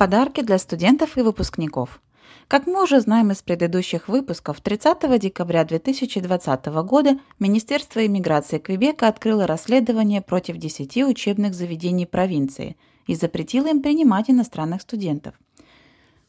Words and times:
Подарки 0.00 0.40
для 0.40 0.56
студентов 0.56 1.18
и 1.18 1.20
выпускников. 1.20 2.00
Как 2.48 2.66
мы 2.66 2.82
уже 2.82 3.00
знаем 3.00 3.32
из 3.32 3.42
предыдущих 3.42 4.08
выпусков, 4.08 4.62
30 4.62 5.20
декабря 5.20 5.62
2020 5.62 6.66
года 6.86 7.18
Министерство 7.38 8.06
иммиграции 8.06 8.56
Квебека 8.56 9.08
открыло 9.08 9.46
расследование 9.46 10.22
против 10.22 10.56
10 10.56 11.04
учебных 11.04 11.52
заведений 11.52 12.06
провинции 12.06 12.78
и 13.06 13.14
запретило 13.14 13.66
им 13.66 13.82
принимать 13.82 14.30
иностранных 14.30 14.80
студентов. 14.80 15.34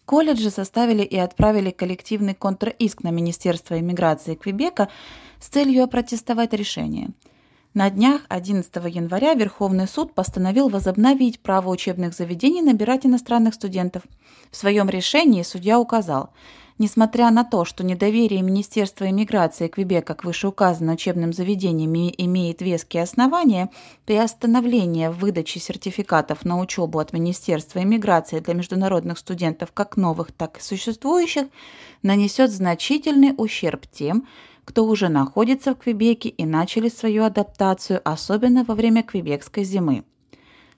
Колледжи 0.04 0.50
составили 0.50 1.04
и 1.04 1.16
отправили 1.16 1.72
коллективный 1.72 2.34
контраиск 2.34 3.04
на 3.04 3.12
Министерство 3.12 3.80
иммиграции 3.80 4.36
Квебека 4.36 4.90
с 5.40 5.48
целью 5.48 5.86
опротестовать 5.86 6.52
решение– 6.52 7.12
на 7.74 7.90
днях 7.90 8.22
11 8.28 8.76
января 8.94 9.34
Верховный 9.34 9.88
суд 9.88 10.14
постановил 10.14 10.68
возобновить 10.68 11.40
право 11.40 11.70
учебных 11.70 12.14
заведений 12.14 12.62
набирать 12.62 13.05
иностранных 13.05 13.54
студентов. 13.54 14.04
В 14.50 14.58
своем 14.58 14.90
решении 14.90 15.41
судья 15.44 15.80
указал, 15.80 16.31
несмотря 16.81 17.30
на 17.30 17.44
то, 17.44 17.63
что 17.63 17.84
недоверие 17.84 18.41
Министерства 18.41 19.08
иммиграции 19.08 19.67
Квебека 19.67 20.16
к 20.16 20.23
вышеуказанным 20.23 20.95
учебным 20.95 21.31
заведениям 21.31 21.94
имеет 22.17 22.62
веские 22.62 23.03
основания, 23.03 23.70
приостановление 24.05 25.12
выдачи 25.12 25.59
сертификатов 25.59 26.44
на 26.44 26.59
учебу 26.59 26.98
от 26.98 27.13
Министерства 27.13 27.84
иммиграции 27.84 28.39
для 28.39 28.55
международных 28.55 29.20
студентов 29.20 29.72
как 29.73 29.95
новых, 29.95 30.31
так 30.31 30.58
и 30.58 30.62
существующих 30.62 31.45
нанесет 32.02 32.49
значительный 32.49 33.36
ущерб 33.38 33.86
тем, 33.86 34.27
кто 34.66 34.86
уже 34.86 35.08
находится 35.08 35.75
в 35.75 35.77
Квебеке 35.77 36.30
и 36.30 36.45
начали 36.45 36.89
свою 36.89 37.25
адаптацию, 37.25 38.02
особенно 38.03 38.63
во 38.63 38.73
время 38.73 39.03
квебекской 39.03 39.63
зимы. 39.63 40.03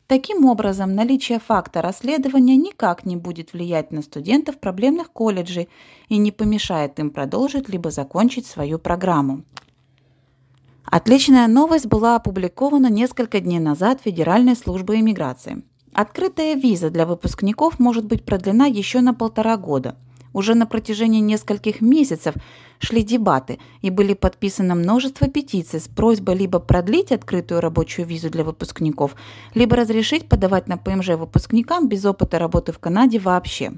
Таким 0.07 0.45
образом, 0.45 0.95
наличие 0.95 1.39
факта 1.39 1.81
расследования 1.81 2.57
никак 2.57 3.05
не 3.05 3.15
будет 3.15 3.53
влиять 3.53 3.91
на 3.91 4.01
студентов 4.01 4.59
проблемных 4.59 5.11
колледжей 5.11 5.69
и 6.09 6.17
не 6.17 6.31
помешает 6.31 6.99
им 6.99 7.09
продолжить 7.09 7.69
либо 7.69 7.89
закончить 7.89 8.45
свою 8.45 8.79
программу. 8.79 9.43
Отличная 10.83 11.47
новость 11.47 11.87
была 11.87 12.17
опубликована 12.17 12.87
несколько 12.87 13.39
дней 13.39 13.59
назад 13.59 14.01
Федеральной 14.03 14.55
службой 14.55 14.99
иммиграции. 14.99 15.63
Открытая 15.93 16.55
виза 16.55 16.89
для 16.89 17.05
выпускников 17.05 17.79
может 17.79 18.05
быть 18.05 18.25
продлена 18.25 18.65
еще 18.65 19.01
на 19.01 19.13
полтора 19.13 19.57
года– 19.57 19.97
уже 20.33 20.55
на 20.55 20.65
протяжении 20.65 21.21
нескольких 21.21 21.79
месяцев 21.81 22.35
шли 22.79 23.03
дебаты 23.03 23.59
и 23.81 23.89
были 23.89 24.13
подписано 24.13 24.75
множество 24.75 25.27
петиций 25.27 25.79
с 25.79 25.87
просьбой 25.87 26.35
либо 26.35 26.59
продлить 26.59 27.11
открытую 27.11 27.61
рабочую 27.61 28.05
визу 28.05 28.29
для 28.29 28.43
выпускников, 28.43 29.15
либо 29.53 29.75
разрешить 29.75 30.27
подавать 30.27 30.67
на 30.67 30.77
ПМЖ 30.77 31.09
выпускникам 31.09 31.87
без 31.87 32.03
опыта 32.05 32.39
работы 32.39 32.71
в 32.71 32.79
Канаде 32.79 33.19
вообще. 33.19 33.73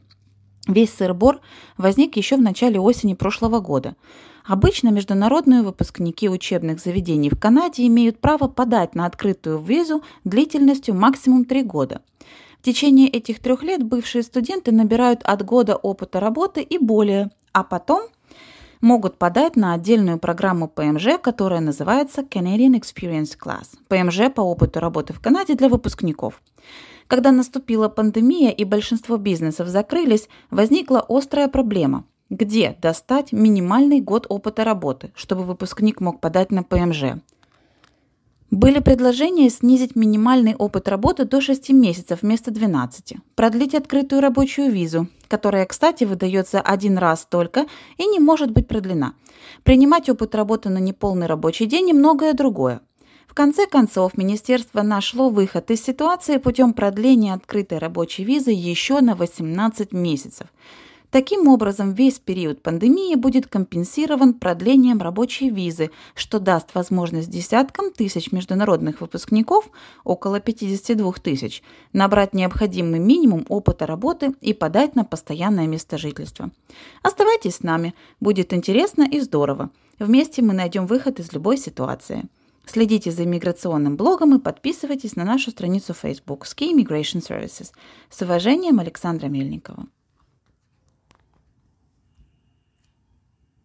Весь 0.67 0.94
сыр-бор 0.94 1.42
возник 1.78 2.17
еще 2.17 2.38
в 2.38 2.42
начале 2.42 2.80
осени 2.80 3.14
прошлого 3.14 3.59
года. 3.59 3.95
Обычно 4.44 4.90
международные 4.90 5.62
выпускники 5.62 6.30
учебных 6.30 6.80
заведений 6.80 7.30
в 7.30 7.40
Канаде 7.40 7.86
имеют 7.86 8.19
право 8.19 8.47
подать 8.47 8.95
на 8.95 9.06
открытую 9.06 9.59
визу 9.59 10.03
длительностью 10.23 10.95
максимум 10.95 11.45
3 11.45 11.64
года– 11.64 12.02
в 12.66 12.67
течение 12.67 13.08
этих 13.09 13.41
трех 13.41 13.61
лет 13.61 13.83
бывшие 13.83 14.23
студенты 14.23 14.71
набирают 14.71 15.21
от 15.21 15.45
года 15.45 15.75
опыта 15.75 16.19
работы 16.19 16.63
и 16.63 16.80
более, 16.80 17.30
а 17.53 17.63
потом 17.63 18.07
могут 18.81 19.19
подать 19.19 19.55
на 19.55 19.75
отдельную 19.75 20.17
программу 20.17 20.67
ПМЖ, 20.67 21.19
которая 21.22 21.59
называется 21.59 22.22
Canadian 22.22 22.73
Experience 22.73 23.38
Class. 23.39 23.77
ПМЖ 23.88 24.33
по 24.33 24.41
опыту 24.41 24.80
работы 24.80 25.13
в 25.13 25.19
Канаде 25.19 25.53
для 25.53 25.69
выпускников. 25.69 26.41
Когда 27.05 27.31
наступила 27.31 27.88
пандемия 27.88 28.49
и 28.49 28.63
большинство 28.63 29.17
бизнесов 29.17 29.67
закрылись, 29.67 30.27
возникла 30.50 31.05
острая 31.07 31.47
проблема. 31.50 32.05
Где 32.31 32.75
достать 32.81 33.31
минимальный 33.31 34.02
год 34.02 34.25
опыта 34.27 34.63
работы, 34.63 35.11
чтобы 35.13 35.44
выпускник 35.44 36.01
мог 36.01 36.19
подать 36.19 36.50
на 36.50 36.63
ПМЖ? 36.63 37.22
Были 38.55 38.79
предложения 38.79 39.49
снизить 39.49 39.97
минимальный 39.97 40.55
опыт 40.55 40.88
работы 40.88 41.25
до 41.25 41.41
6 41.41 41.71
месяцев 41.71 42.19
вместо 42.21 42.51
12, 42.51 43.17
продлить 43.35 43.75
открытую 43.75 44.21
рабочую 44.21 44.71
визу, 44.71 45.09
которая, 45.27 45.66
кстати, 45.66 46.05
выдается 46.05 46.61
один 46.61 46.97
раз 46.97 47.27
только 47.29 47.66
и 47.97 48.05
не 48.05 48.19
может 48.19 48.51
быть 48.51 48.69
продлена, 48.69 49.13
принимать 49.63 50.07
опыт 50.07 50.35
работы 50.35 50.69
на 50.69 50.77
неполный 50.77 51.27
рабочий 51.27 51.66
день 51.66 51.89
и 51.89 51.93
многое 51.93 52.31
другое. 52.31 52.79
В 53.27 53.33
конце 53.33 53.67
концов, 53.67 54.17
министерство 54.17 54.83
нашло 54.83 55.29
выход 55.29 55.69
из 55.69 55.83
ситуации 55.83 56.37
путем 56.37 56.72
продления 56.72 57.33
открытой 57.33 57.79
рабочей 57.79 58.23
визы 58.23 58.51
еще 58.51 59.01
на 59.01 59.16
18 59.16 59.91
месяцев– 59.91 60.47
Таким 61.11 61.47
образом, 61.47 61.93
весь 61.93 62.19
период 62.19 62.61
пандемии 62.61 63.16
будет 63.16 63.47
компенсирован 63.47 64.33
продлением 64.33 65.01
рабочей 65.01 65.49
визы, 65.49 65.91
что 66.13 66.39
даст 66.39 66.73
возможность 66.75 67.29
десяткам 67.29 67.91
тысяч 67.91 68.31
международных 68.31 69.01
выпускников, 69.01 69.69
около 70.03 70.39
52 70.39 71.13
тысяч, 71.13 71.63
набрать 71.93 72.33
необходимый 72.33 72.99
минимум 72.99 73.45
опыта 73.49 73.85
работы 73.85 74.33
и 74.41 74.53
подать 74.53 74.95
на 74.95 75.05
постоянное 75.05 75.67
место 75.67 75.97
жительства. 75.97 76.51
Оставайтесь 77.01 77.55
с 77.55 77.63
нами, 77.63 77.93
будет 78.19 78.53
интересно 78.53 79.03
и 79.09 79.19
здорово. 79.19 79.69
Вместе 79.99 80.41
мы 80.41 80.53
найдем 80.53 80.87
выход 80.87 81.19
из 81.19 81.31
любой 81.31 81.57
ситуации. 81.57 82.25
Следите 82.66 83.11
за 83.11 83.23
иммиграционным 83.23 83.95
блогом 83.95 84.35
и 84.35 84.41
подписывайтесь 84.41 85.16
на 85.16 85.23
нашу 85.23 85.51
страницу 85.51 85.93
Facebook 85.93 86.45
Ski 86.45 86.73
Immigration 86.73 87.22
Services. 87.22 87.72
С 88.09 88.22
уважением, 88.22 88.79
Александра 88.79 89.27
Мельникова. 89.27 89.85